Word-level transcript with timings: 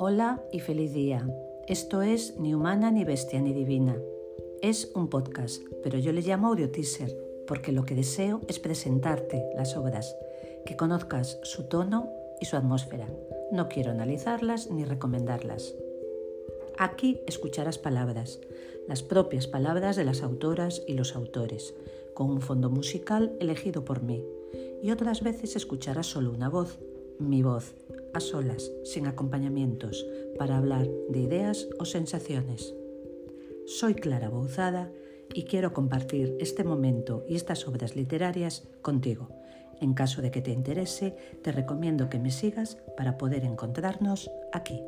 Hola 0.00 0.40
y 0.52 0.60
feliz 0.60 0.92
día. 0.92 1.28
Esto 1.66 2.02
es 2.02 2.38
Ni 2.38 2.54
humana, 2.54 2.92
ni 2.92 3.02
bestia, 3.02 3.40
ni 3.40 3.52
divina. 3.52 3.96
Es 4.62 4.92
un 4.94 5.08
podcast, 5.08 5.60
pero 5.82 5.98
yo 5.98 6.12
le 6.12 6.20
llamo 6.20 6.46
audio 6.46 6.70
teaser 6.70 7.16
porque 7.48 7.72
lo 7.72 7.84
que 7.84 7.96
deseo 7.96 8.40
es 8.46 8.60
presentarte 8.60 9.42
las 9.56 9.76
obras, 9.76 10.14
que 10.64 10.76
conozcas 10.76 11.40
su 11.42 11.64
tono 11.64 12.10
y 12.40 12.44
su 12.44 12.56
atmósfera. 12.56 13.08
No 13.50 13.68
quiero 13.68 13.90
analizarlas 13.90 14.70
ni 14.70 14.84
recomendarlas. 14.84 15.74
Aquí 16.78 17.18
escucharás 17.26 17.76
palabras, 17.76 18.38
las 18.86 19.02
propias 19.02 19.48
palabras 19.48 19.96
de 19.96 20.04
las 20.04 20.22
autoras 20.22 20.80
y 20.86 20.92
los 20.92 21.16
autores, 21.16 21.74
con 22.14 22.30
un 22.30 22.40
fondo 22.40 22.70
musical 22.70 23.32
elegido 23.40 23.84
por 23.84 24.04
mí. 24.04 24.24
Y 24.80 24.92
otras 24.92 25.24
veces 25.24 25.56
escucharás 25.56 26.06
solo 26.06 26.30
una 26.30 26.48
voz, 26.48 26.78
mi 27.18 27.42
voz, 27.42 27.74
a 28.14 28.20
solas, 28.20 28.70
sin 28.84 29.06
acompañamientos, 29.06 30.06
para 30.38 30.56
hablar 30.56 30.88
de 31.08 31.20
ideas 31.20 31.68
o 31.78 31.84
sensaciones. 31.84 32.74
Soy 33.66 33.94
Clara 33.94 34.28
Bouzada 34.28 34.92
y 35.34 35.44
quiero 35.44 35.72
compartir 35.72 36.36
este 36.40 36.64
momento 36.64 37.24
y 37.28 37.36
estas 37.36 37.68
obras 37.68 37.96
literarias 37.96 38.68
contigo. 38.82 39.28
En 39.80 39.94
caso 39.94 40.22
de 40.22 40.30
que 40.30 40.42
te 40.42 40.50
interese, 40.50 41.16
te 41.42 41.52
recomiendo 41.52 42.08
que 42.08 42.18
me 42.18 42.30
sigas 42.30 42.78
para 42.96 43.18
poder 43.18 43.44
encontrarnos 43.44 44.30
aquí. 44.52 44.82